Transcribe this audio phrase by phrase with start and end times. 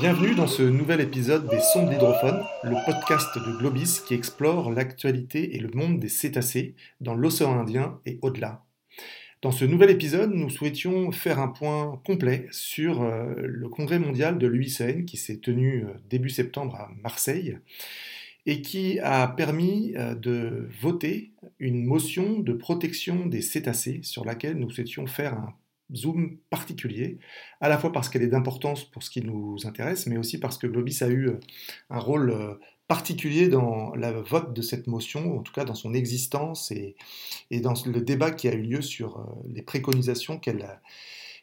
[0.00, 5.54] Bienvenue dans ce nouvel épisode des Sons de le podcast de Globis qui explore l'actualité
[5.54, 8.64] et le monde des cétacés dans l'océan Indien et au-delà.
[9.42, 14.38] Dans ce nouvel épisode, nous souhaitions faire un point complet sur euh, le congrès mondial
[14.38, 17.58] de l'UICN qui s'est tenu euh, début septembre à Marseille
[18.46, 24.56] et qui a permis euh, de voter une motion de protection des cétacés sur laquelle
[24.56, 25.54] nous souhaitions faire un
[25.94, 27.18] zoom particulier,
[27.60, 30.58] à la fois parce qu'elle est d'importance pour ce qui nous intéresse, mais aussi parce
[30.58, 31.40] que Globis a eu euh,
[31.90, 32.54] un rôle euh,
[32.88, 36.96] particulier dans le vote de cette motion, en tout cas dans son existence et,
[37.50, 40.80] et dans le débat qui a eu lieu sur les préconisations qu'elle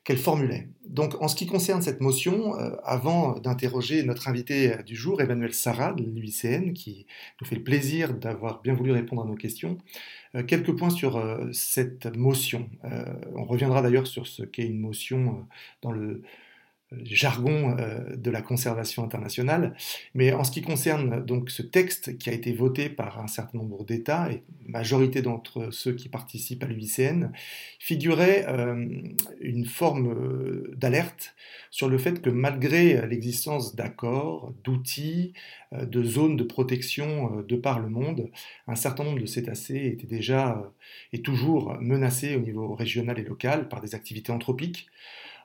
[0.07, 0.69] qu'elle formulait.
[0.85, 5.53] Donc en ce qui concerne cette motion, euh, avant d'interroger notre invité du jour, Emmanuel
[5.53, 7.05] Sarah de l'UICN, qui
[7.41, 9.77] nous fait le plaisir d'avoir bien voulu répondre à nos questions,
[10.35, 12.69] euh, quelques points sur euh, cette motion.
[13.35, 15.45] on reviendra d'ailleurs sur ce qu'est une motion
[15.81, 16.21] dans le
[17.03, 19.75] jargon euh, de la conservation internationale.
[20.13, 23.57] Mais en ce qui concerne donc ce texte qui a été voté par un certain
[23.57, 27.31] nombre d'États, et majorité d'entre ceux qui participent à l'UICN,
[27.79, 28.87] figurait euh,
[29.41, 31.35] une forme euh, d'alerte
[31.71, 35.33] sur le fait que malgré l'existence d'accords, d'outils,
[35.73, 38.31] de zones de protection de par le monde,
[38.67, 40.71] un certain nombre de cétacés étaient déjà
[41.11, 44.87] et toujours menacés au niveau régional et local par des activités anthropiques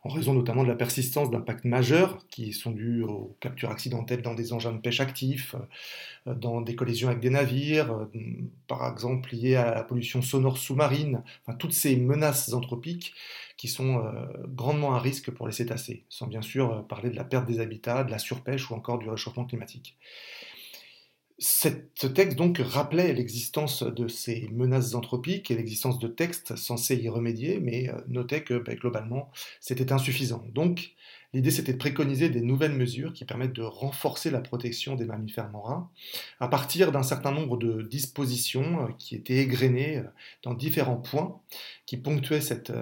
[0.05, 4.35] en raison notamment de la persistance d'impacts majeurs qui sont dus aux captures accidentelles dans
[4.35, 5.55] des engins de pêche actifs,
[6.27, 8.07] euh, dans des collisions avec des navires, euh,
[8.67, 13.15] par exemple liées à la pollution sonore sous-marine, enfin, toutes ces menaces anthropiques
[13.57, 17.25] qui sont euh, grandement à risque pour les cétacés, sans bien sûr parler de la
[17.25, 19.97] perte des habitats, de la surpêche ou encore du réchauffement climatique.
[21.45, 27.09] Ce texte donc rappelait l'existence de ces menaces anthropiques et l'existence de textes censés y
[27.09, 30.47] remédier, mais euh, notait que ben, globalement c'était insuffisant.
[30.55, 30.93] Donc
[31.35, 35.51] l'idée c'était de préconiser des nouvelles mesures qui permettent de renforcer la protection des mammifères
[35.51, 35.91] marins
[36.39, 40.05] à partir d'un certain nombre de dispositions euh, qui étaient égrenées euh,
[40.45, 41.41] dans différents points
[41.87, 42.73] qui ponctuaient cette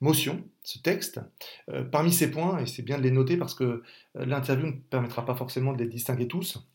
[0.00, 1.20] motion, ce texte.
[1.92, 3.82] parmi ces points, et c'est bien de les noter parce que
[4.14, 6.66] l'interview ne permettra pas forcément de les distinguer tous,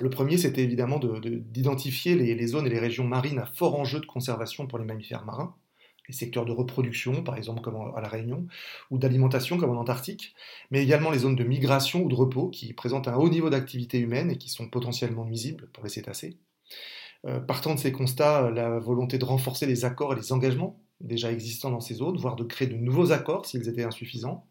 [0.00, 4.06] le premier, c'était évidemment d'identifier les, zones et les régions marines à fort enjeu de
[4.06, 5.56] conservation pour les mammifères marins,
[6.08, 8.46] les secteurs de reproduction, par exemple comme à La Réunion,
[8.90, 10.34] ou d'alimentation comme en Antarctique,
[10.70, 13.98] mais également les zones de migration ou de repos qui présentent un haut niveau d'activité
[13.98, 16.38] humaine et qui sont potentiellement nuisibles pour les cétacés.
[17.26, 21.30] Euh, partant de ces constats, la volonté de renforcer les accords et les engagements déjà
[21.32, 24.46] existants dans ces zones, voire de créer de nouveaux accords s'ils étaient insuffisants,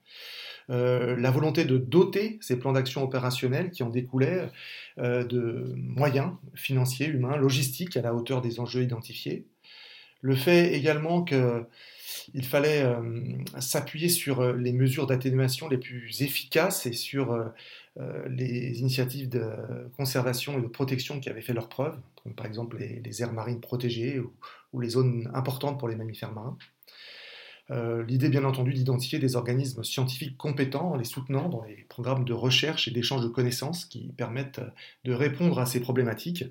[0.69, 4.49] la volonté de doter ces plans d'action opérationnels qui en découlaient
[4.99, 9.45] euh, de moyens financiers, humains, logistiques à la hauteur des enjeux identifiés.
[10.21, 16.93] Le fait également qu'il fallait euh, s'appuyer sur les mesures d'atténuation les plus efficaces et
[16.93, 17.37] sur
[18.29, 19.43] les initiatives de
[19.95, 23.59] conservation et de protection qui avaient fait leurs preuves, comme par exemple les, aires marines
[23.59, 26.57] protégées ou, les zones importantes pour les mammifères marins.
[27.69, 32.23] Euh, l'idée, bien entendu, d'identifier des organismes scientifiques compétents en les soutenant dans les programmes
[32.23, 34.61] de recherche et d'échange de connaissances qui permettent
[35.03, 36.45] de répondre à ces problématiques.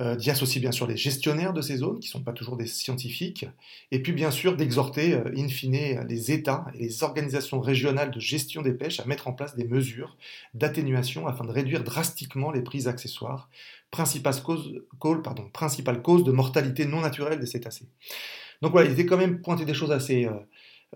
[0.00, 2.56] Euh, d'y associer bien sûr les gestionnaires de ces zones, qui ne sont pas toujours
[2.56, 3.46] des scientifiques,
[3.92, 8.18] et puis bien sûr d'exhorter euh, in fine les États et les organisations régionales de
[8.18, 10.16] gestion des pêches à mettre en place des mesures
[10.52, 13.48] d'atténuation afin de réduire drastiquement les prises accessoires,
[13.92, 17.86] principale cause de mortalité non naturelle des cétacés.
[18.62, 20.32] Donc voilà, il était quand même pointé des choses assez euh,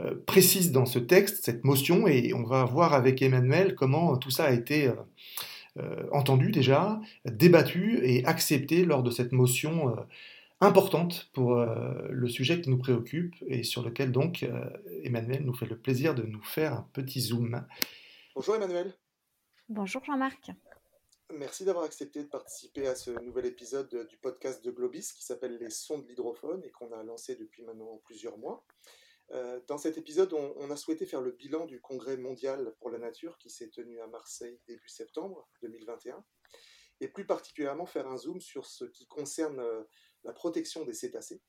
[0.00, 4.30] euh, précises dans ce texte, cette motion, et on va voir avec Emmanuel comment tout
[4.30, 4.90] ça a été
[5.78, 9.94] euh, entendu déjà, débattu et accepté lors de cette motion
[10.60, 11.64] importante pour
[12.10, 14.44] le sujet qui nous préoccupe et sur lequel donc
[15.04, 17.64] Emmanuel nous fait le plaisir de nous faire un petit zoom.
[18.34, 18.92] Bonjour Emmanuel.
[19.68, 20.50] Bonjour Jean-Marc.
[21.34, 25.58] Merci d'avoir accepté de participer à ce nouvel épisode du podcast de Globis qui s'appelle
[25.58, 28.64] Les sons de l'hydrophone et qu'on a lancé depuis maintenant plusieurs mois.
[29.32, 32.98] Euh, dans cet épisode, on, a souhaité faire le bilan du Congrès mondial pour la
[32.98, 36.24] nature qui s'est tenu à Marseille début septembre 2021
[37.00, 39.84] et plus particulièrement faire un zoom sur ce qui concerne euh,
[40.24, 41.42] la protection des cétacés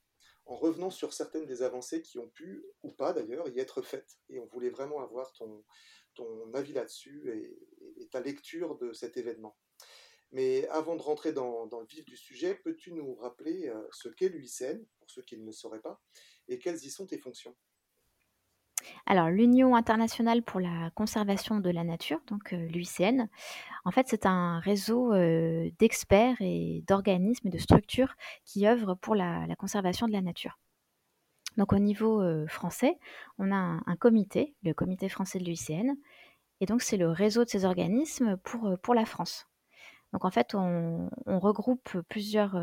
[0.45, 4.17] en revenant sur certaines des avancées qui ont pu, ou pas d'ailleurs, y être faites.
[4.29, 5.63] Et on voulait vraiment avoir ton,
[6.15, 9.55] ton avis là-dessus et, ta lecture de cet événement.
[10.31, 14.29] Mais avant de rentrer dans, le vif du sujet, peux-tu nous rappeler euh, ce qu'est
[14.29, 15.99] l'UICN, pour ceux qui ne le sauraient pas,
[16.47, 17.55] et quelles y sont tes fonctions?
[19.05, 23.27] Alors, l'Union internationale pour la conservation de la nature, donc euh, l'UICN,
[23.85, 28.15] en fait, c'est un réseau euh, d'experts et d'organismes et de structures
[28.45, 30.59] qui œuvrent pour la, conservation de la nature.
[31.57, 32.97] Donc, au niveau français,
[33.37, 35.95] on a un, un, comité, le comité français de l'UICN,
[36.61, 39.48] Et donc, c'est le réseau de ces organismes pour, pour la France.
[40.13, 42.57] Donc, en fait, on, regroupe plusieurs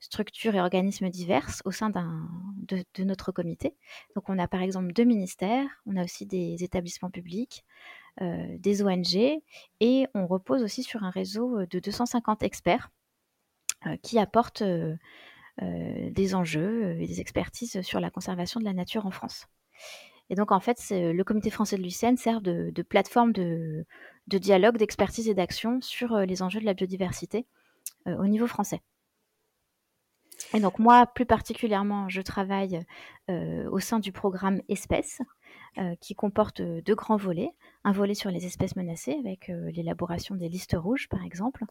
[0.00, 3.74] structures et organismes diverses au sein de, notre comité.
[4.14, 7.64] Donc, on a par exemple deux ministères, on a aussi des établissements publics,
[8.20, 9.42] des ONG,
[9.80, 12.90] et on repose aussi sur un réseau de 250 experts
[14.02, 14.64] qui apportent
[15.62, 19.46] des enjeux et des expertises sur la conservation de la nature en France.
[20.30, 23.84] Et donc, en fait, le comité français de l'UICN sert de, plateforme de,
[24.28, 27.46] dialogue, d'expertise et d'action sur les enjeux de la biodiversité
[28.06, 28.80] au niveau français.
[30.54, 32.80] Et donc moi, plus particulièrement, je travaille
[33.28, 35.20] au sein du programme Espèces,
[36.00, 37.50] qui comporte deux grands volets.
[37.82, 41.64] Un volet sur les espèces menacées, avec l'élaboration des listes rouges, par exemple,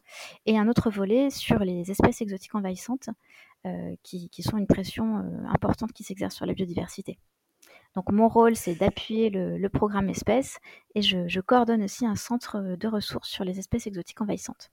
[0.44, 3.08] et un autre volet sur les espèces exotiques envahissantes,
[4.02, 5.16] qui, sont une pression
[5.48, 7.18] importante qui s'exerce sur la biodiversité.
[7.94, 10.58] Donc mon rôle, c'est d'appuyer le, programme espèces
[10.94, 14.70] et je, coordonne aussi un centre de ressources sur les espèces exotiques envahissantes.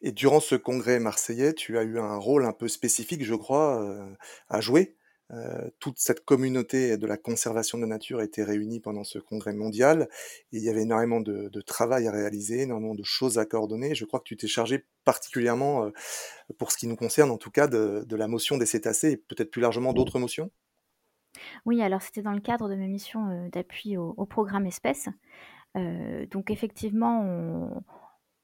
[0.00, 3.82] Et durant ce congrès marseillais, tu as eu un rôle un peu spécifique, je crois,
[3.82, 4.14] euh,
[4.48, 4.96] à jouer.
[5.32, 9.54] Euh, toute cette communauté de la conservation de la nature était réunie pendant ce congrès
[9.54, 10.08] mondial.
[10.52, 13.94] Et il y avait énormément de, travail à réaliser, énormément de choses à coordonner.
[13.94, 15.90] Je crois que tu t'es chargé particulièrement, euh,
[16.58, 19.50] pour ce qui nous concerne en tout cas, de, la motion des cétacés et peut-être
[19.50, 20.50] plus largement d'autres motions?
[21.64, 25.08] Oui, alors c'était dans le cadre de mes missions d'appui au, programme espèces.
[25.74, 27.20] donc effectivement,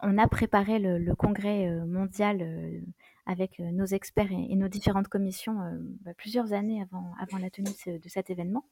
[0.01, 2.83] on, a préparé le, congrès mondial
[3.27, 5.59] avec nos experts et, nos différentes commissions
[6.03, 8.65] bah, plusieurs années avant, la tenue de cet événement.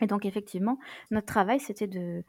[0.00, 0.78] Et donc effectivement,
[1.10, 2.22] notre travail, c'était de,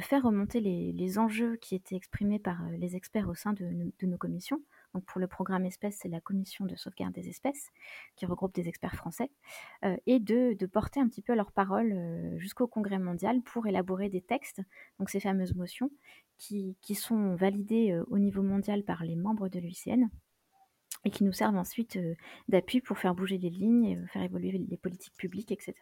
[0.00, 4.62] faire remonter les, enjeux qui étaient exprimés par les experts au sein de nos commissions,
[4.94, 7.70] donc pour le programme espèces, c'est la commission de sauvegarde des espèces
[8.16, 9.30] qui regroupe des experts français,
[9.84, 14.08] euh, et de, porter un petit peu leur parole euh, jusqu'au congrès mondial pour élaborer
[14.08, 14.62] des textes,
[14.98, 15.90] donc ces fameuses motions,
[16.38, 20.08] qui, sont validées euh, au niveau mondial par les membres de l'UICN
[21.04, 21.98] et qui nous servent ensuite
[22.48, 25.74] d'appui pour faire bouger les lignes, faire évoluer les politiques publiques, etc.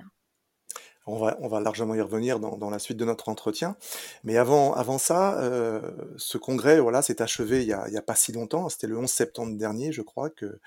[1.06, 3.76] On va, largement y revenir dans, la suite de notre entretien.
[4.22, 8.32] Mais avant, ça, euh, ce congrès voilà, s'est achevé il n'y a, a, pas si
[8.32, 8.70] longtemps.
[8.70, 10.58] C'était le 11 septembre dernier, je crois, que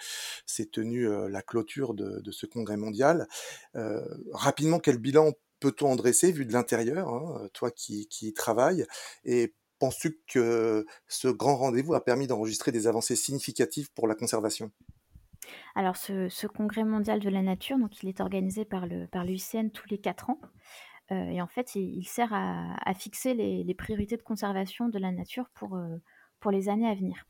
[0.45, 3.27] s'est tenue euh, la clôture de, ce congrès mondial.
[3.75, 8.33] Euh, rapidement, quel bilan peut-on en dresser vu de l'intérieur, hein, toi qui, qui y
[8.33, 8.85] travailles?
[9.25, 14.71] Et penses-tu que ce grand rendez-vous a permis d'enregistrer des avancées significatives pour la conservation?
[15.75, 19.69] Alors ce congrès mondial de la nature, donc il est organisé par le par l'UICN
[19.69, 20.39] tous les quatre ans,
[21.11, 25.49] euh, et en fait il sert à fixer les priorités de conservation de la nature
[25.53, 25.97] pour, euh,
[26.39, 27.25] pour les années à venir.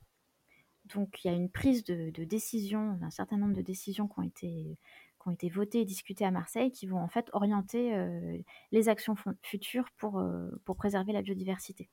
[0.85, 5.33] Donc il y a une prise de décision, un certain nombre de décisions qui ont
[5.33, 8.37] été votées et discutées à Marseille, qui vont en fait orienter, euh,
[8.71, 10.21] les actions futures pour
[10.77, 11.89] préserver la biodiversité.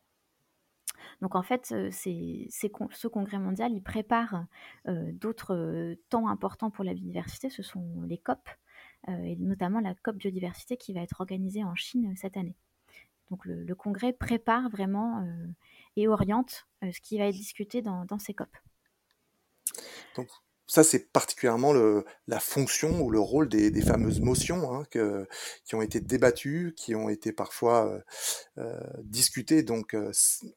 [1.20, 4.46] Donc en fait, ce congrès mondial, il prépare
[4.86, 8.48] d'autres temps importants pour la biodiversité, ce sont les COP,
[9.08, 12.56] et notamment la COP biodiversité qui va être organisée en Chine cette année.
[13.30, 15.26] Donc le, congrès prépare vraiment
[15.96, 18.48] et oriente ce qui va être discuté dans, dans ces COP
[20.66, 25.26] ça, c'est particulièrement le, la fonction ou le rôle des, des fameuses motions hein, que,
[25.64, 28.00] qui ont été débattues, qui ont été parfois euh,
[28.58, 30.10] euh discutées donc euh,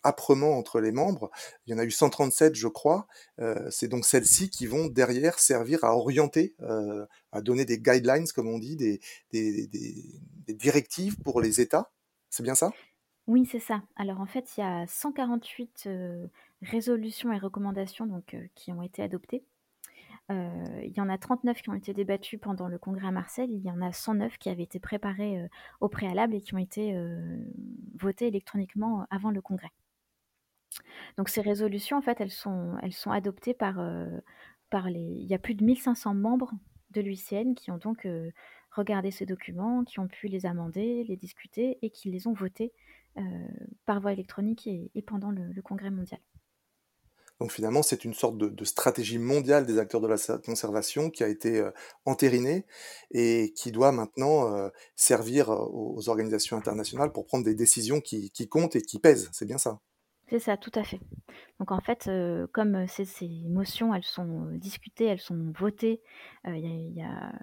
[0.04, 1.30] âprement entre les membres.
[1.66, 3.08] Il y en a eu 137, je crois.
[3.70, 6.56] C'est donc celles-ci qui vont derrière servir à orienter,
[7.32, 9.00] à donner des guidelines, comme on dit, des,
[9.32, 11.92] des, des, directives pour les États.
[12.30, 12.72] C'est bien ça?
[13.28, 13.84] Oui, c'est ça.
[13.96, 15.90] Alors en fait, il y a 148
[16.62, 19.44] résolutions et recommandations donc, qui ont été adoptées
[20.30, 23.50] il y en a 39 qui ont été débattus pendant le congrès à Marseille.
[23.52, 25.48] Il y en a 109 qui avaient été préparés euh,
[25.80, 27.38] au préalable et qui ont été euh,
[27.96, 29.72] votés électroniquement avant le congrès.
[31.18, 33.82] Donc ces résolutions, en fait, elles sont, elles sont adoptées par,
[34.70, 35.00] par les...
[35.00, 36.52] Il y a plus de 1500 membres
[36.92, 38.08] de l'UICN qui ont donc
[38.70, 42.74] regardé ces documents, qui ont pu les amender, les discuter et qui les ont votés
[43.86, 46.20] par voie électronique et, pendant le congrès mondial.
[47.40, 51.28] Donc finalement, c'est une sorte de, stratégie mondiale des acteurs de la conservation qui a
[51.28, 51.72] été euh,
[52.06, 52.66] entérinée
[53.12, 58.32] et qui doit maintenant euh, servir euh, aux, organisations internationales pour prendre des décisions qui,
[58.50, 59.30] comptent et qui pèsent.
[59.34, 59.80] C'est bien ça
[60.30, 61.00] C'est ça, tout à fait.
[61.60, 62.10] Donc en fait,
[62.54, 66.02] comme ces, motions, elles sont discutées, elles sont votées,
[66.46, 67.34] il y, a,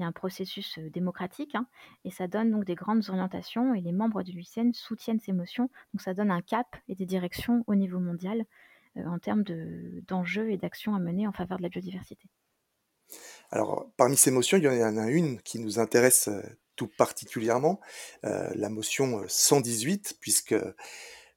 [0.00, 1.66] un processus démocratique hein,
[2.04, 5.70] et ça donne donc des grandes orientations et les membres du l'UICN soutiennent ces motions.
[5.92, 8.44] Donc ça donne un cap et des directions au niveau mondial
[8.96, 9.44] en termes
[10.08, 12.28] d'enjeux et d'actions à mener en faveur de la biodiversité.
[13.50, 16.40] Alors, parmi ces motions, il y en a une qui nous intéresse euh,
[16.76, 17.78] tout particulièrement,
[18.24, 20.56] la motion 118, puisque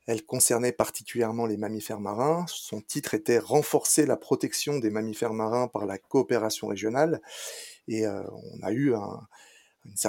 [0.07, 2.45] elle concernait particulièrement les mammifères marins.
[2.47, 7.21] Son titre était Renforcer la protection des mammifères marins par la coopération régionale.
[7.87, 9.27] Et on a eu un,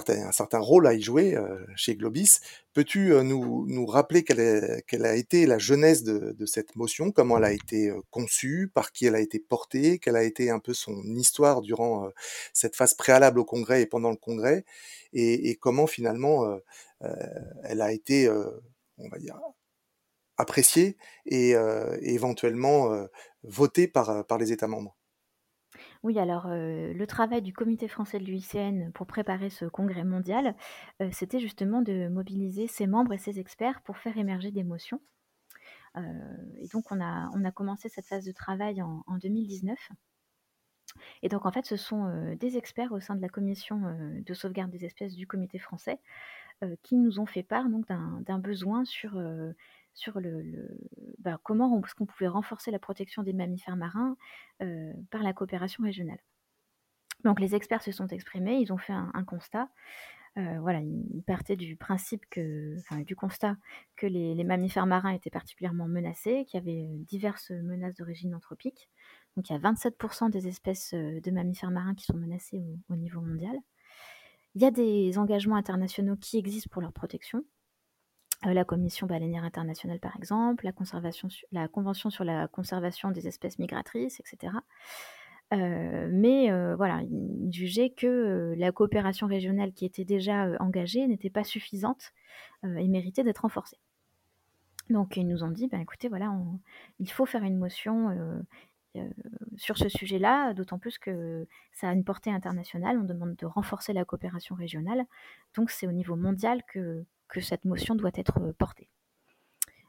[0.08, 2.38] un certain rôle à y jouer euh, chez Globis.
[2.74, 7.52] Peux-tu euh, nous, rappeler quelle, a été la genèse de, cette motion, comment elle a
[7.52, 11.02] été euh, conçue, par qui elle a été portée, quelle a été un peu son
[11.16, 12.10] histoire durant
[12.52, 14.64] cette phase préalable au Congrès et pendant le Congrès,
[15.12, 16.58] et, comment finalement
[17.64, 18.30] elle a été,
[20.36, 21.54] appréciée et,
[22.02, 23.06] éventuellement
[23.42, 24.97] votée par les États membres?
[26.08, 30.54] Oui, alors, le travail du comité français de l'UICN pour préparer ce congrès mondial,
[31.12, 35.02] c'était justement de mobiliser ses membres et ses experts pour faire émerger des motions.
[35.96, 39.78] et donc on a commencé cette phase de travail en en 2019.
[41.20, 43.82] Et donc en fait, ce sont, des experts au sein de la commission,
[44.24, 46.00] de sauvegarde des espèces du comité français,
[46.82, 49.20] qui nous ont fait part d'un besoin sur,
[49.98, 50.20] sur
[51.18, 54.16] bah, comment est-ce pouvait renforcer la protection des mammifères marins
[54.62, 56.20] euh, par la coopération régionale.
[57.24, 59.68] Donc les experts se sont exprimés, ils ont fait un, constat.
[60.36, 63.56] Euh, voilà, ils partaient du principe que, du constat
[63.96, 68.88] que les, mammifères marins étaient particulièrement menacés, qu'il y avait euh, diverses menaces d'origine anthropique.
[69.36, 73.20] Donc il y a 27% des espèces de mammifères marins qui sont menacées au niveau
[73.20, 73.56] mondial.
[74.54, 77.44] Il y a des engagements internationaux qui existent pour leur protection.
[78.46, 80.72] Euh, la Commission baleinière internationale, par exemple, la,
[81.68, 84.54] Convention sur la conservation des espèces migratrices, etc.
[85.52, 91.30] Euh, mais euh, voilà, ils jugeaient que la coopération régionale qui était déjà engagée n'était
[91.30, 92.12] pas suffisante
[92.62, 93.78] et méritait d'être renforcée.
[94.90, 96.32] Donc ils nous ont dit, ben, écoutez, voilà,
[97.00, 98.44] il faut faire une motion
[99.56, 102.98] sur ce sujet-là, d'autant plus que ça a une portée internationale.
[102.98, 105.04] On demande de renforcer la coopération régionale.
[105.56, 108.88] Donc c'est au niveau mondial que, que cette motion doit être euh, portée.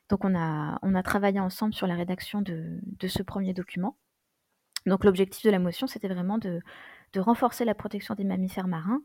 [0.09, 3.95] Donc on a, on a travaillé ensemble sur la rédaction de, ce premier document.
[4.85, 6.61] Donc l'objectif de la motion, c'était vraiment de,
[7.15, 9.01] renforcer la protection des mammifères marins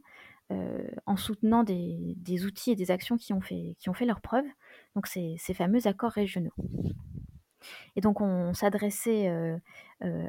[0.50, 4.20] euh, en soutenant des, outils et des actions qui ont fait, qui ont fait leur
[4.20, 4.44] preuve,
[4.94, 6.54] donc ces, fameux accords régionaux.
[7.96, 9.58] Et donc on s'adressait euh,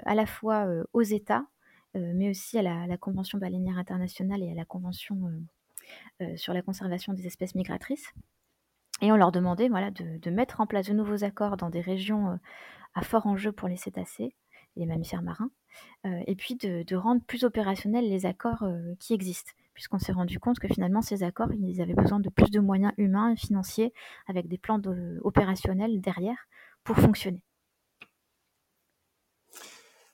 [0.06, 1.46] à la fois aux États,
[1.94, 5.16] mais aussi à la, la, Convention baleinière internationale et à la Convention
[6.36, 8.14] sur la conservation des espèces migratrices.
[9.02, 12.32] Et on leur demandait voilà, de, mettre en place de nouveaux accords dans des régions
[12.32, 12.36] euh,
[12.94, 14.36] à fort enjeu pour les cétacés
[14.78, 15.52] les mammifères marins,
[16.06, 18.68] euh, et puis de, rendre plus opérationnels les accords
[19.00, 22.52] qui existent, puisqu'on s'est rendu compte que finalement ces accords, ils avaient besoin de plus
[22.52, 23.94] de moyens humains et financiers,
[24.28, 24.82] avec des plans
[25.24, 26.50] opérationnels derrière,
[26.84, 27.42] pour fonctionner.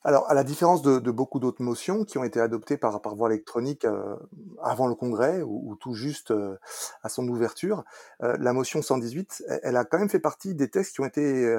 [0.03, 3.29] Alors, à la différence de, beaucoup d'autres motions qui ont été adoptées par, par voie
[3.29, 4.15] électronique euh,
[4.61, 6.57] avant le Congrès ou, tout juste euh,
[7.03, 7.83] à son ouverture,
[8.23, 11.55] euh, la motion 118, elle, a quand même fait partie des textes qui ont été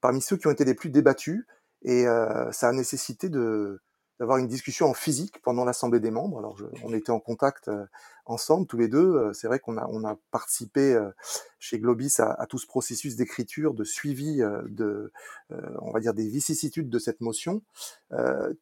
[0.00, 1.44] parmi ceux qui ont été les plus débattus
[1.82, 2.04] et
[2.52, 3.80] ça a nécessité de,
[4.20, 6.38] d'avoir une discussion en physique pendant l'assemblée des membres.
[6.38, 7.84] Alors, on était en contact euh,
[8.24, 8.98] ensemble, tous les deux.
[8.98, 11.10] Euh, c'est vrai qu'on a, participé euh,
[11.58, 15.12] chez Globis à, tout ce processus d'écriture, de suivi, de,
[15.50, 17.62] on va dire, des vicissitudes de cette motion.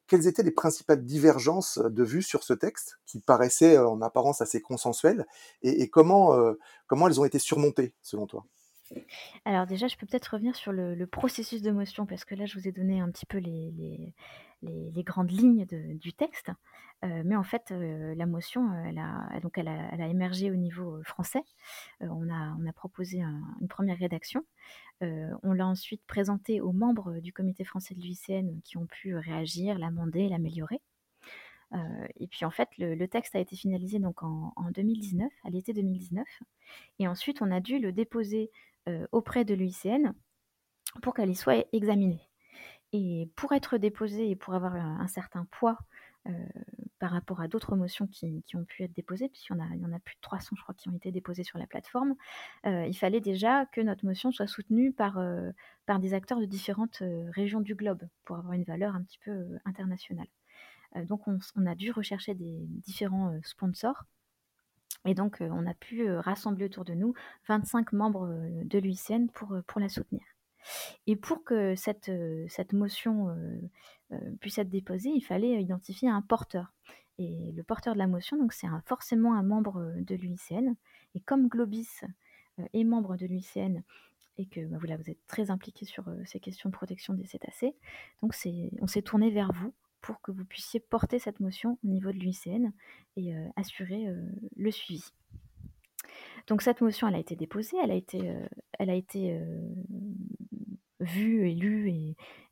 [0.07, 4.61] quelles étaient les principales divergences de vues sur ce texte, qui paraissaient en apparence assez
[4.61, 5.25] consensuelles,
[5.63, 6.37] et, comment,
[6.85, 8.45] comment elles ont été surmontées, selon toi?
[9.45, 12.57] Alors déjà, je peux peut-être revenir sur le, processus de motion, parce que là, je
[12.57, 14.13] vous ai donné un petit peu les,
[14.63, 16.51] grandes lignes du texte.
[17.03, 20.97] Euh, mais en fait, euh, la motion, elle a, donc elle a, émergé au niveau
[20.97, 21.43] euh, français.
[21.99, 24.45] on, a, proposé une première rédaction.
[25.01, 29.77] on l'a ensuite présentée aux membres du comité français de l'UICN qui ont pu réagir,
[29.77, 30.81] l'amender, l'améliorer.
[32.19, 35.73] et puis en fait, le, texte a été finalisé donc en, en 2019, à l'été
[35.73, 36.25] 2019.
[36.99, 38.51] Et ensuite, on a dû le déposer
[39.11, 40.13] auprès de l'UICN
[41.01, 42.30] pour qu'elle y soit examinée.
[42.93, 45.77] Et pour être déposée et pour avoir un, certain poids
[46.99, 50.15] par rapport à d'autres motions qui, ont pu être déposées, puisqu'il y, en a, plus
[50.15, 52.15] de 300, je crois, qui ont été déposées sur la plateforme,
[52.65, 55.19] il fallait déjà que notre motion soit soutenue par,
[55.85, 59.57] par des acteurs de différentes régions du globe pour avoir une valeur un petit peu
[59.65, 60.27] internationale.
[61.05, 64.03] donc on, a dû rechercher des différents sponsors.
[65.05, 67.15] Et donc on a pu rassembler autour de nous
[67.47, 68.27] 25 membres
[68.63, 70.21] de l'UICN pour, pour la soutenir.
[71.07, 72.11] Et pour que cette,
[72.47, 73.35] cette motion
[74.39, 76.73] puisse être déposée, il fallait identifier un porteur.
[77.17, 80.75] Et le porteur de la motion, donc c'est forcément un membre de l'UICN.
[81.13, 82.01] Et comme Globis
[82.73, 83.81] est membre de l'UICN
[84.37, 87.75] et que bah, vous êtes très impliqué sur ces questions de protection des cétacés,
[88.21, 88.33] donc
[88.81, 92.17] on s'est tourné vers vous pour que vous puissiez porter cette motion au niveau de
[92.17, 92.71] l'UICN
[93.17, 94.07] et assurer
[94.55, 95.03] le suivi.
[96.47, 98.33] Donc cette motion, elle a été déposée, elle a été,
[98.79, 99.39] elle a été
[101.01, 101.89] vue et lue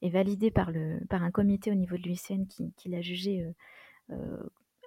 [0.02, 3.46] et, validée par, le, par un comité au niveau de l'UICN qui, l'a jugée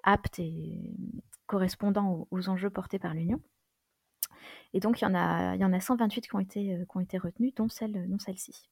[0.02, 0.94] apte et
[1.46, 3.40] correspondant aux, enjeux portés par l'Union.
[4.74, 6.96] Et donc, il y en a, il y en a 128 qui ont été, qui
[6.96, 8.68] ont été retenues, dont, celle, dont celle-ci.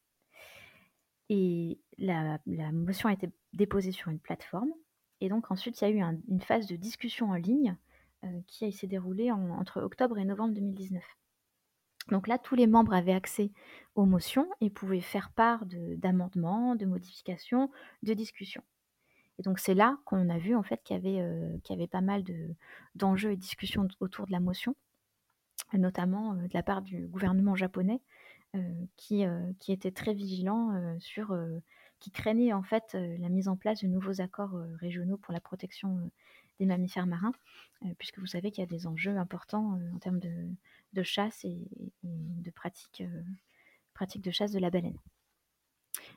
[1.31, 2.41] Et la,
[2.73, 4.73] motion a été déposée sur une plateforme.
[5.21, 7.77] Et donc, ensuite, il y a eu une phase de discussion en ligne
[8.25, 11.03] euh, qui s'est déroulée entre octobre et novembre 2019.
[12.09, 13.53] Donc là, tous les membres avaient accès
[13.95, 17.71] aux motions et pouvaient faire part d'amendements, de, modifications,
[18.03, 18.63] de discussions.
[19.39, 22.25] Et donc c'est là qu'on a vu en fait qu'il y avait, euh, pas mal
[22.95, 24.75] d'enjeux et discussions autour de la motion,
[25.73, 28.01] notamment euh, de la part du gouvernement japonais,
[28.97, 29.23] qui,
[29.61, 31.39] qui était très vigilant sur,
[32.01, 36.11] qui craignait en fait la mise en place de nouveaux accords régionaux pour la protection
[36.59, 37.31] des mammifères marins,
[37.99, 40.49] puisque vous savez qu'il y a des enjeux importants en termes de,
[41.03, 41.59] chasse et,
[42.03, 43.03] de pratique,
[43.95, 44.99] pratique de chasse de la baleine.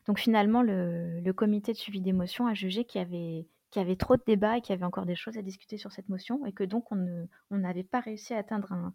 [0.06, 3.86] Donc finalement, le, comité de suivi des motions a jugé qu'il y avait qu'il y
[3.86, 6.08] avait trop de débats et qu'il y avait encore des choses à discuter sur cette
[6.08, 8.94] motion et que donc on n'avait pas réussi à atteindre un,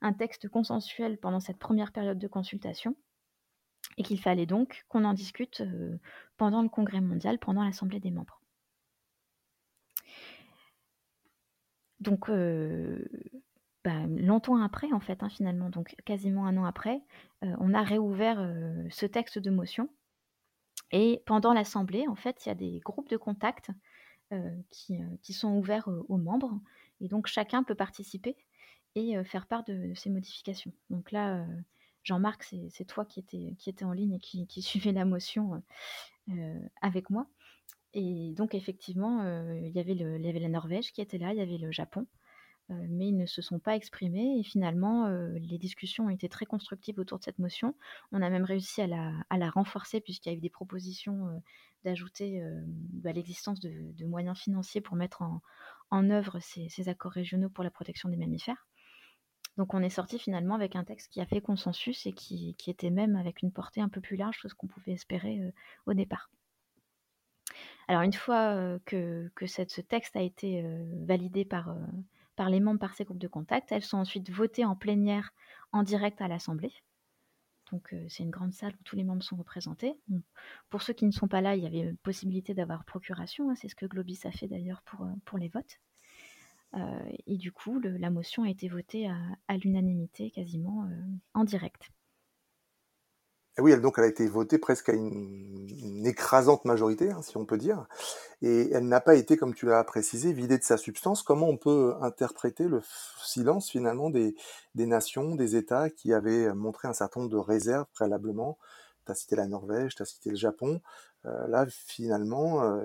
[0.00, 2.96] un texte consensuel pendant cette première période de consultation
[3.96, 5.98] et qu'il fallait donc qu'on en discute euh,
[6.36, 8.40] pendant le congrès mondial, pendant l'Assemblée des membres.
[12.00, 13.04] Donc, euh,
[13.84, 17.00] bah, longtemps après, en fait, hein, finalement, donc quasiment un an après,
[17.44, 18.38] euh, on a réouvert
[18.90, 19.88] ce texte de motion.
[20.90, 23.70] Et pendant l'Assemblée, en fait, il y a des groupes de contact
[24.70, 26.60] qui, qui, sont ouverts aux membres.
[27.00, 28.36] Et donc, chacun peut participer
[28.94, 30.72] et faire part de, ces modifications.
[30.90, 31.46] Donc là,
[32.04, 35.62] Jean-Marc, c'est toi qui étais, était en ligne et qui, qui suivait la motion
[36.80, 37.26] avec moi.
[37.94, 39.94] Et donc effectivement, il y avait
[40.40, 42.06] la Norvège qui était là, il y avait le Japon,
[42.68, 44.38] mais ils ne se sont pas exprimés.
[44.38, 47.74] Et finalement, les discussions ont été très constructives autour de cette motion.
[48.12, 51.42] On a même réussi à la, à renforcer puisqu'il y a eu des propositions
[51.84, 55.22] d'ajouter bah, l'existence de, moyens financiers pour mettre
[55.90, 58.66] en, œuvre ces, accords régionaux pour la protection des mammifères.
[59.58, 62.90] Donc on est sorti finalement avec un texte qui a fait consensus et qui, était
[62.90, 65.50] même avec une portée un peu plus large que ce qu'on pouvait espérer euh,
[65.86, 66.30] au départ.
[67.88, 71.76] Alors une fois euh, que, ce texte a été euh, validé par,
[72.38, 75.34] par les membres par ces groupes de contact, elles sont ensuite votées en plénière
[75.72, 76.72] en direct à l'Assemblée.
[77.72, 79.98] Donc c'est une grande salle où tous les membres sont représentés.
[80.70, 83.50] pour ceux qui ne sont pas là, il y avait possibilité d'avoir procuration.
[83.50, 85.78] Hein, c'est ce que Globis a fait d'ailleurs pour, pour les votes.
[86.74, 89.10] Euh, et du coup, la motion a été votée
[89.48, 91.02] à, l'unanimité quasiment euh,
[91.34, 91.90] en direct.
[93.60, 97.44] Oui, elle, donc elle a été votée presque à une, écrasante majorité, hein, si on
[97.44, 97.86] peut dire,
[98.40, 101.22] et elle n'a pas été, comme tu l'as précisé, vidée de sa substance.
[101.22, 102.82] Comment on peut interpréter le
[103.22, 104.34] silence finalement des,
[104.74, 108.58] nations, des États qui avaient montré un certain nombre de réserves préalablement?
[109.06, 110.80] Tu as cité la Norvège, tu as cité le Japon.
[111.26, 112.80] Euh, là, finalement,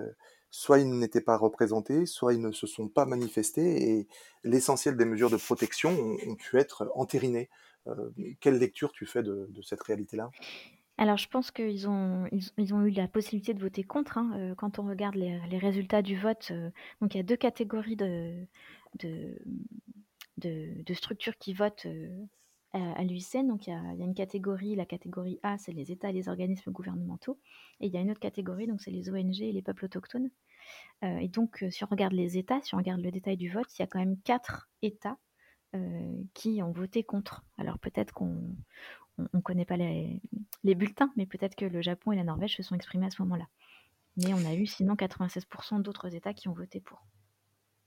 [0.54, 4.08] soit ils n'étaient pas représentés, soit ils ne se sont pas manifestés, et
[4.44, 5.90] l'essentiel des mesures de protection
[6.28, 7.50] ont, pu être entérinées.
[7.88, 10.32] Euh, quelle lecture tu fais de, cette réalité-là?
[10.98, 14.18] Alors, je pense qu'ils ont, ils, ont eu la possibilité de voter contre.
[14.18, 16.70] Hein, euh, quand on regarde les, résultats du vote, euh,
[17.02, 18.46] donc il y a deux catégories de,
[19.00, 19.36] de,
[20.38, 21.88] de, structures qui votent
[22.74, 23.48] à, l'UICN.
[23.48, 26.12] Donc, il y, a, il y, a, une catégorie, la catégorie A, c'est les États
[26.12, 27.40] et les organismes gouvernementaux.
[27.80, 30.30] Et il y a une autre catégorie, donc c'est les ONG et les peuples autochtones.
[31.02, 33.82] Et donc, si on regarde les États, si on regarde le détail du vote, il
[33.82, 35.18] y a quand même quatre États
[36.34, 37.44] qui ont voté contre.
[37.58, 38.56] Alors peut-être qu'on
[39.18, 40.22] ne connaît pas les,
[40.64, 43.48] bulletins, mais peut-être que le Japon et la Norvège se sont exprimés à ce moment-là.
[44.18, 47.04] Mais on a eu sinon 96% d'autres États qui ont voté pour.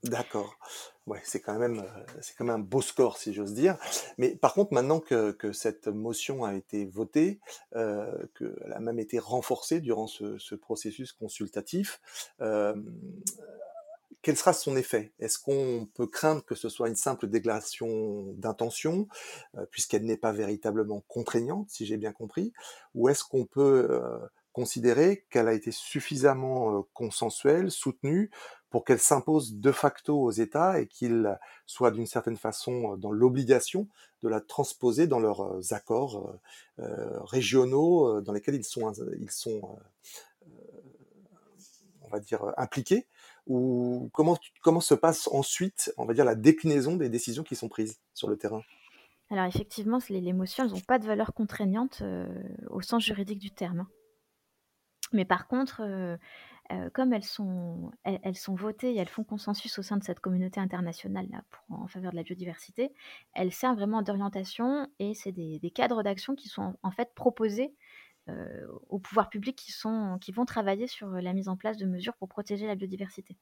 [0.03, 0.59] D'accord.
[1.07, 1.85] Ouais, c'est quand même,
[2.21, 3.77] c'est quand même un beau score, si j'ose dire.
[4.19, 7.41] Mais par contre, maintenant que, cette motion a été votée,
[7.75, 12.01] euh, qu'elle a même été renforcée durant ce, ce processus consultatif,
[12.41, 12.75] euh,
[14.27, 15.13] quel sera son effet?
[15.21, 19.07] Est-ce qu'on peut craindre que ce soit une simple déclaration d'intention,
[19.71, 22.53] puisqu'elle n'est pas véritablement contraignante, si j'ai bien compris,
[22.97, 24.03] ou est-ce qu'on peut
[24.51, 28.33] considérer qu'elle a été suffisamment consensuelle, soutenue,
[28.69, 33.87] pour qu'elle s'impose de facto aux États et qu'ils soient d'une certaine façon dans l'obligation
[34.25, 36.37] de la transposer dans leurs accords
[36.79, 39.79] régionaux dans lesquels ils sont, ils sont
[42.03, 43.07] on va dire, impliqués?
[43.47, 47.69] Ou comment, comment se passe ensuite, on va dire, la déclinaison des décisions qui sont
[47.69, 48.63] prises sur le terrain?
[49.31, 52.03] Alors effectivement, les, motions, elles n'ont pas de valeur contraignante
[52.71, 53.81] au sens juridique du terme.
[53.81, 53.89] Hein.
[55.13, 55.83] Mais par contre,
[56.93, 60.61] comme elles sont, elles, sont votées et elles font consensus au sein de cette communauté
[60.61, 62.93] internationale là, pour, en faveur de la biodiversité,
[63.35, 67.75] elles servent vraiment d'orientation et c'est des, cadres d'action qui sont en fait proposés
[68.89, 72.17] aux pouvoirs publics qui, sont, qui vont travailler sur la mise en place de mesures
[72.17, 73.37] pour protéger la biodiversité.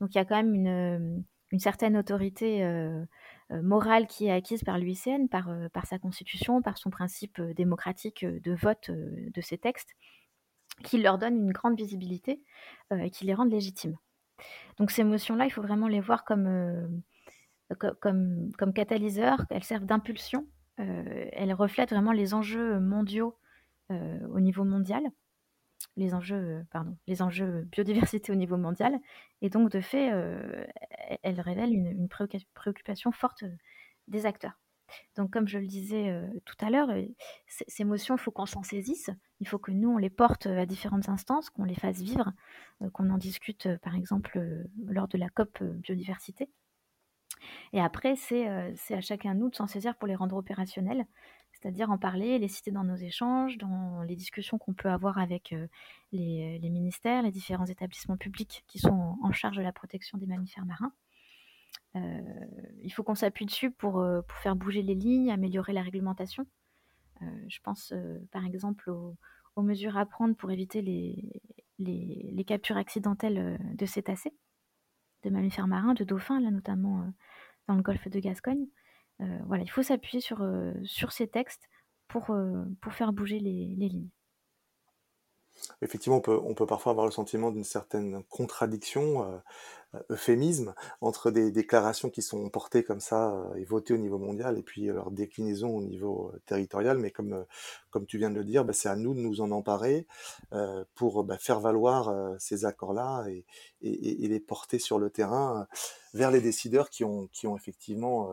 [0.00, 2.64] Donc il y a quand même une, une certaine autorité
[3.50, 8.54] morale qui est acquise par l'UICN, par, par sa constitution, par son principe démocratique de
[8.54, 9.96] vote de ces textes
[10.84, 12.42] qui leur donne une grande visibilité
[12.92, 13.96] euh, et qui les rendent légitimes.
[14.78, 19.86] Donc ces motions-là, il faut vraiment les voir comme, euh, comme, comme catalyseurs, elles servent
[19.86, 20.46] d'impulsion,
[20.80, 23.36] euh, elles reflètent vraiment les enjeux mondiaux
[23.90, 25.02] au niveau mondial,
[25.96, 28.98] les enjeux, pardon, les enjeux biodiversité au niveau mondial,
[29.42, 30.10] et donc de fait,
[31.22, 33.44] elles révèlent une, une préoccupation forte
[34.08, 34.58] des acteurs.
[35.16, 37.02] Donc, comme je le disais euh, tout à l'heure, euh,
[37.46, 39.10] ces motions, il faut qu'on s'en saisisse.
[39.40, 42.32] Il faut que nous, on les porte euh, à différentes instances, qu'on les fasse vivre,
[42.92, 46.50] qu'on en discute, par exemple, lors de la COP biodiversité.
[47.72, 51.06] Et après, c'est à chacun de nous de s'en saisir pour les rendre opérationnels,
[51.60, 55.54] c'est-à-dire en parler, les citer dans nos échanges, dans les discussions qu'on peut avoir avec
[56.12, 60.26] les, les, ministères, les différents établissements publics qui sont en charge de la protection des
[60.26, 60.92] mammifères marins.
[61.96, 62.20] Euh,
[62.82, 66.46] il faut qu'on s'appuie dessus pour, euh, pour, faire bouger les lignes, améliorer la réglementation.
[67.22, 67.92] Euh, je pense
[68.30, 69.16] par exemple aux,
[69.62, 71.42] mesures à prendre pour éviter les,
[71.80, 74.32] les, captures accidentelles de cétacés,
[75.24, 77.12] de mammifères marins, de dauphins, là notamment
[77.66, 78.68] dans le golfe de Gascogne.
[79.46, 80.46] Voilà, il faut s'appuyer sur,
[80.84, 81.68] sur ces textes
[82.06, 82.34] pour,
[82.80, 84.10] pour faire bouger les, les lignes.
[85.82, 89.40] Effectivement, on peut, on peut parfois avoir le sentiment d'une certaine contradiction
[89.94, 94.18] euh, euphémisme entre des déclarations qui sont portées comme ça euh, et votées au niveau
[94.18, 96.98] mondial et puis euh, leur déclinaison au niveau territorial.
[96.98, 97.46] Mais comme,
[97.90, 100.06] comme tu viens de le dire, bah, c'est à nous de nous en emparer
[100.94, 103.46] pour bah, faire valoir ces accords-là et,
[103.80, 105.66] et, et, les porter sur le terrain
[106.14, 108.30] vers les décideurs qui ont, qui ont effectivement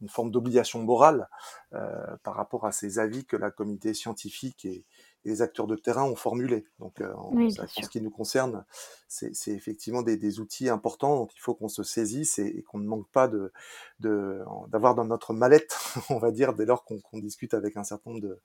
[0.00, 1.28] une forme d'obligation morale
[1.70, 4.84] par rapport à ces avis que la communauté scientifique et,
[5.24, 6.66] les acteurs de terrain ont formulé.
[6.78, 8.64] Donc, euh, en, ce qui nous concerne,
[9.08, 12.86] c'est effectivement des, des, outils importants dont il faut qu'on se saisisse et, qu'on ne
[12.86, 13.52] manque pas de
[14.00, 15.78] d'avoir dans notre mallette,
[16.10, 18.38] on va dire, dès lors qu'on discute avec un certain nombre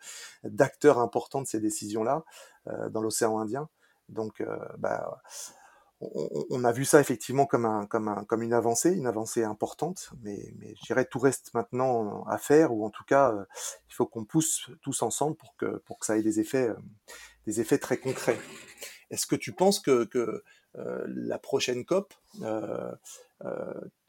[0.43, 2.23] d'acteurs importants de ces décisions-là
[2.67, 3.69] euh, dans l'océan Indien.
[4.09, 5.21] Donc, euh, bah,
[6.01, 10.11] on, a vu ça effectivement comme, un, comme, un, comme une avancée, une avancée importante,
[10.21, 13.43] mais, mais je dirais tout reste maintenant à faire, ou en tout cas, euh,
[13.89, 16.75] il faut qu'on pousse tous ensemble pour que, pour que ça ait des effets, euh,
[17.47, 18.39] des effets très concrets.
[19.11, 20.43] Est-ce que tu penses que, que
[20.77, 22.13] euh, la prochaine COP,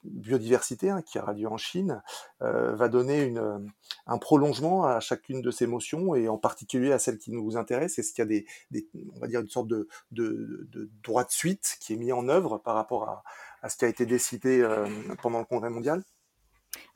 [0.05, 2.03] biodiversité hein, qui aura lieu en Chine
[2.43, 3.71] euh, va donner une,
[4.07, 7.99] un prolongement à chacune de ces motions et en particulier à celle qui nous intéresse.
[7.99, 11.77] Est-ce qu'il y a des, on va dire une sorte de, de, droit de suite
[11.81, 13.23] qui est mis en œuvre par rapport à,
[13.63, 14.87] à ce qui a été décidé euh,
[15.23, 16.03] pendant le Congrès mondial?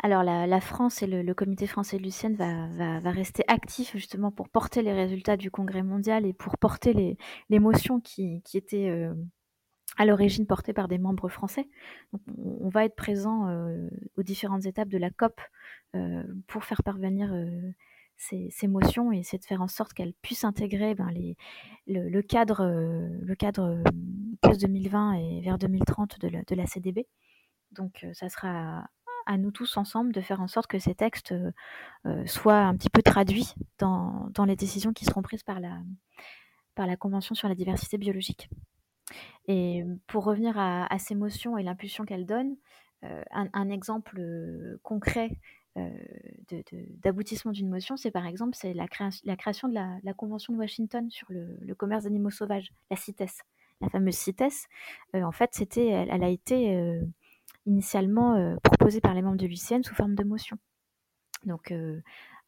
[0.03, 3.93] Alors la, la, France et le, comité français de Lucienne va, va, va, rester actif
[3.93, 7.17] justement pour porter les résultats du Congrès mondial et pour porter les,
[7.49, 9.15] les motions qui, qui étaient euh,
[9.97, 11.69] à l'origine portée par des membres français.
[12.39, 15.41] on va être présent euh, aux différentes étapes de la COP
[15.95, 17.73] euh, pour faire parvenir euh,
[18.17, 21.11] ces, motions et essayer de faire en sorte qu'elles puissent intégrer ben,
[21.87, 23.83] le, cadre, le cadre
[24.41, 27.07] post-2020 et vers 2030 de la, de la CDB.
[27.73, 28.89] Donc ça sera
[29.27, 31.35] à nous tous ensemble de faire en sorte que ces textes
[32.27, 35.81] soient un petit peu traduits dans, dans, les décisions qui seront prises par la,
[36.75, 38.49] par la Convention sur la diversité biologique.
[39.47, 42.57] Et pour revenir à, ces motions et l'impulsion qu'elles donnent,
[43.03, 44.23] un, exemple
[44.83, 45.39] concret
[47.03, 51.27] d'aboutissement d'une motion, c'est par exemple c'est la, création de la, Convention de Washington sur
[51.31, 53.43] le, commerce d'animaux sauvages, la CITES.
[53.81, 54.69] La fameuse CITES,
[55.13, 56.99] en fait, elle, a été
[57.67, 60.57] initialement proposée par les membres de l'UCN sous forme de motion.
[61.45, 61.75] Donc,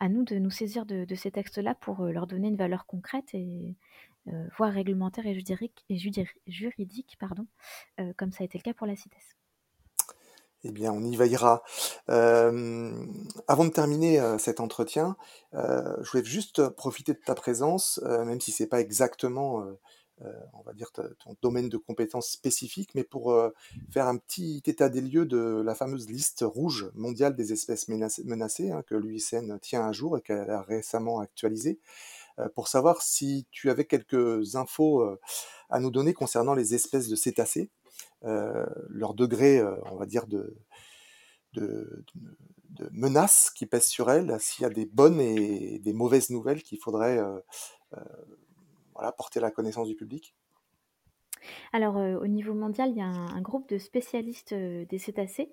[0.00, 3.76] à nous de nous saisir de, ces textes-là pour leur donner une valeur concrète et,
[4.28, 5.96] euh, voire réglementaire et juridique, et
[6.48, 7.46] juridique pardon,
[8.00, 9.14] euh, comme ça a été le cas pour la CITES.
[10.64, 11.62] Eh bien, on y veillera.
[12.08, 13.06] Euh,
[13.46, 15.16] avant de terminer cet entretien,
[15.52, 19.64] je voulais juste profiter de ta présence, même si c'est pas exactement,
[20.54, 23.36] on va dire, ton domaine de compétences spécifique, mais pour
[23.90, 28.70] faire un petit état des lieux de la fameuse liste rouge mondiale des espèces menacées,
[28.70, 31.78] hein, que l'UICN tient à jour et qu'elle a récemment actualisée.
[32.38, 35.18] Euh, pour savoir si tu avais quelques infos euh,
[35.70, 37.70] à nous donner concernant les espèces de cétacés,
[38.24, 40.56] euh, leur degré, on va dire, de,
[41.54, 42.04] de,
[42.70, 46.62] de, menaces qui pèsent sur elles, s'il y a des bonnes et des mauvaises nouvelles
[46.62, 47.18] qu'il faudrait
[48.96, 50.34] voilà, porter la connaissance du public.
[51.72, 55.50] Alors, heu, au niveau mondial, il y a un groupe de spécialistes, heu, des cétacés,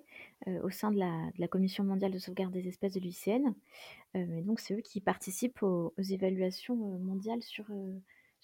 [0.48, 3.54] heu, au sein de la Commission mondiale de sauvegarde des espèces de l'UICN.
[4.14, 7.64] Donc c'est eux qui participent aux évaluations, mondiales sur,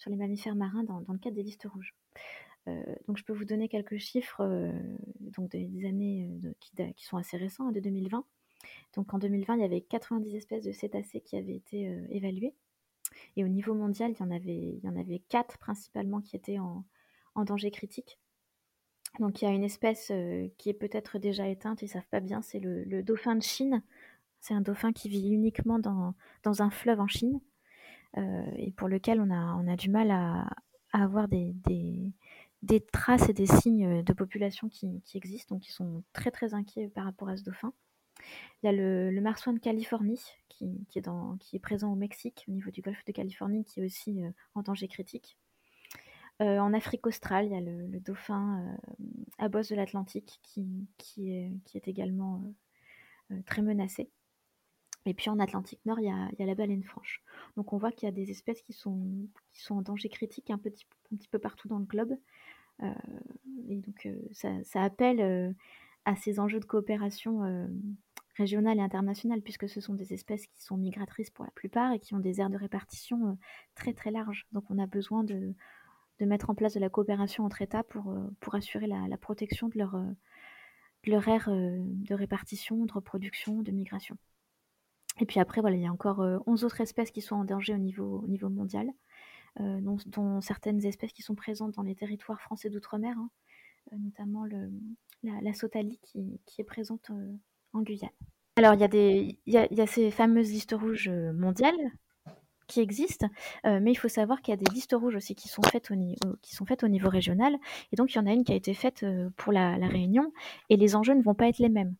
[0.05, 1.95] les mammifères marins dans le cadre des listes rouges.
[3.07, 4.43] Donc je peux vous donner quelques chiffres,
[5.19, 8.25] des années, qui qui sont assez récents, hein, de 2020.
[8.95, 12.53] Donc en 2020, il y avait 90 espèces de cétacés qui avaient été, évaluées
[13.35, 16.35] et au niveau mondial, il y en avait il y en avait 4 principalement qui
[16.35, 16.85] étaient en
[17.35, 18.19] en danger critique.
[19.19, 22.19] Donc il y a une espèce, heu, qui est peut-être déjà éteinte, ils savent pas
[22.21, 23.83] bien, c'est le le dauphin de Chine.
[24.41, 27.41] C'est un dauphin qui vit uniquement dans dans un fleuve en Chine,
[28.17, 30.49] heu, et pour lequel on a on a du mal à
[30.93, 32.13] avoir des des
[32.63, 36.53] des traces et des signes, de population qui qui existent, donc ils sont très, très
[36.55, 37.73] inquiets par rapport à ce dauphin.
[38.63, 40.21] Il y a le le marsouin de Californie
[40.89, 44.33] qui est présent au Mexique, au niveau du golfe de Californie, qui est aussi, heu,
[44.55, 45.37] en danger critique.
[46.41, 48.77] Heu, en Afrique australe, il y a le dauphin,
[49.37, 50.87] à bosse de l'Atlantique qui
[51.31, 52.43] est également,
[53.45, 54.09] très menacé.
[55.07, 57.23] Et puis en Atlantique Nord, il y a la baleine franche.
[57.57, 59.27] Donc on voit qu'il y a des espèces qui sont
[59.69, 60.85] en danger critique un petit
[61.31, 62.15] peu partout dans le globe.
[62.81, 65.55] Et donc ça appelle,
[66.05, 67.67] à ces enjeux de coopération,
[68.39, 71.91] hem, régionale et internationale puisque ce sont des espèces qui sont migratrices pour la plupart
[71.93, 73.37] et qui ont des aires de répartition, heu,
[73.75, 74.47] très, très larges.
[74.51, 75.53] Donc on a besoin de
[76.19, 79.69] de mettre en place de la coopération entre États pour, heu, pour assurer la protection
[79.69, 80.15] de leur, heu,
[81.05, 84.17] de leur aire, de répartition, de reproduction, de migration.
[85.19, 87.45] Et puis après, voilà, il y a encore, heu, 11 autres espèces qui sont en
[87.45, 88.89] danger au niveau au niveau mondial,
[89.59, 93.29] dont certaines espèces qui sont présentes dans les territoires français d'outre-mer, hein,
[93.99, 94.71] notamment le
[95.23, 97.11] la la sauterelle qui qui est présente,
[97.73, 98.09] en Guyane.
[98.57, 101.77] Alors il y a ces fameuses listes rouges, heu, mondiales
[102.67, 103.27] qui existent,
[103.65, 105.91] heu, mais il faut savoir qu'il y a des listes rouges aussi qui sont faites
[105.91, 107.55] au ni au qui sont faites au niveau régional
[107.91, 109.05] et donc il y en a une qui a été faite,
[109.37, 110.31] pour la Réunion
[110.69, 111.95] et les enjeux ne vont pas être les mêmes.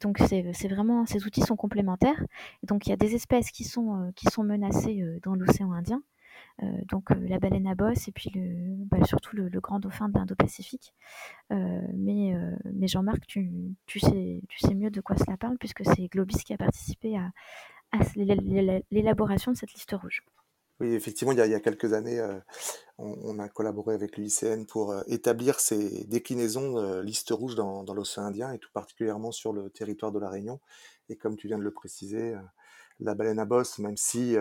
[0.00, 2.24] Donc c'est vraiment ces outils sont complémentaires.
[2.62, 6.02] Donc il y a des espèces qui sont, menacées, dans l'océan Indien,
[6.88, 10.18] donc heu, la baleine à bosse et puis le bah, surtout le grand dauphin de
[10.18, 10.94] l'Indo-Pacifique.
[11.52, 12.34] Heu, mais
[12.86, 17.30] Jean-Marc, tu sais mieux de quoi cela parle puisque c'est Globis qui a participé à
[18.16, 20.22] l'élaboration de cette liste rouge.
[20.80, 22.22] Oui, effectivement, il y a quelques années,
[22.98, 28.24] on a collaboré avec l'UICN pour, établir ces déclinaisons, heu, liste rouge dans dans l'océan
[28.24, 30.60] Indien et tout particulièrement sur le territoire de la Réunion
[31.08, 32.34] et comme tu viens de le préciser,
[33.00, 34.36] la baleine à bosse, même si,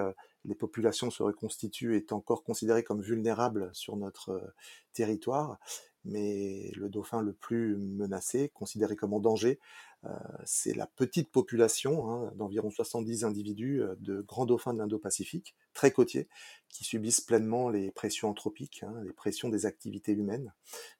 [0.45, 4.53] les populations se reconstituent, est encore considérée comme vulnérable sur notre, heu,
[4.93, 5.59] territoire.
[6.05, 9.59] Mais le dauphin le plus menacé, considéré comme en danger,
[10.05, 10.09] heu,
[10.45, 15.91] c'est la petite population, hein, d'environ 70 individus, heu, de grands dauphins de l'Indo-Pacifique, très
[15.91, 16.29] côtiers,
[16.69, 20.53] qui subissent pleinement les pressions anthropiques, hein, les pressions des activités humaines,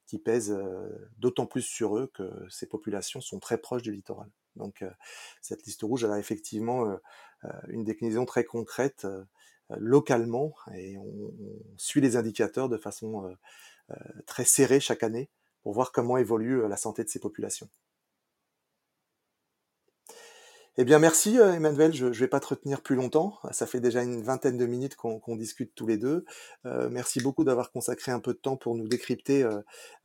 [0.07, 4.29] qui pèsent, heu, d'autant plus sur eux que ces populations sont très proches du littoral.
[4.55, 4.91] Donc heu,
[5.41, 6.99] cette liste rouge, elle a effectivement, heu
[7.45, 9.07] heu, une déclinaison très concrète,
[9.77, 11.05] localement et on
[11.41, 13.35] on suit les indicateurs de façon,
[14.25, 15.29] très serrée chaque année
[15.63, 17.69] pour voir comment évolue, heu, la santé de ces populations.
[20.77, 23.37] Eh bien merci, heu, Emmanuel, je je vais pas te retenir plus longtemps.
[23.51, 26.23] Ça fait déjà une vingtaine de minutes qu'on discute tous les 2.
[26.65, 29.45] Heu, merci beaucoup d'avoir consacré un peu de temps pour nous décrypter,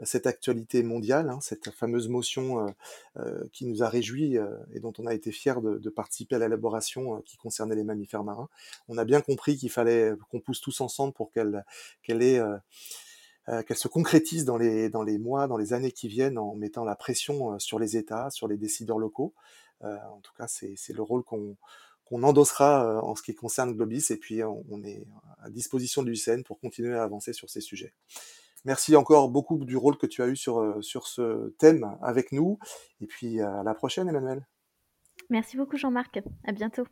[0.03, 2.67] cette actualité mondiale, hein, cette fameuse motion,
[3.53, 4.37] qui nous a réjouis,
[4.73, 8.49] et dont on a été fiers de participer à l'élaboration, qui concernait les mammifères marins.
[8.89, 11.63] On a bien compris qu'il fallait qu'on pousse tous ensemble pour qu'elle
[12.23, 12.41] ait,
[13.47, 16.85] qu'elle se concrétise dans les dans les mois, dans les années qui viennent en mettant
[16.85, 19.35] la pression, heu, sur les États, sur les décideurs locaux.
[19.83, 21.57] Heu, en tout cas, c'est le rôle qu'on
[22.05, 25.07] qu'on endossera, en ce qui concerne Globis et puis on est
[25.39, 27.95] à disposition de l'UICN pour continuer à avancer sur ces sujets.
[28.67, 32.59] Merci encore beaucoup du rôle que tu as eu sur, sur ce thème avec nous
[33.01, 34.47] et puis à la prochaine Emmanuel.
[35.31, 36.85] Merci beaucoup Jean-Marc, à bientôt.